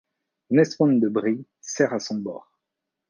[0.55, 2.57] Nesmond de Brie sert à son bord.